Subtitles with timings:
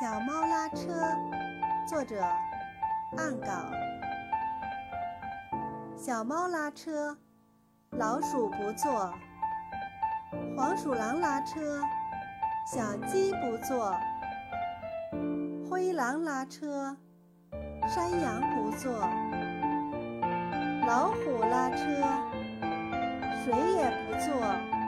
[0.00, 1.14] 小猫拉车，
[1.86, 2.24] 作者：
[3.18, 3.48] 暗稿。
[5.94, 7.14] 小猫拉车，
[7.90, 9.12] 老鼠不坐；
[10.56, 11.82] 黄鼠狼拉车，
[12.66, 13.94] 小鸡不坐；
[15.68, 16.96] 灰狼拉车，
[17.86, 18.90] 山羊不坐；
[20.86, 21.84] 老虎拉车，
[23.44, 24.79] 谁也不坐。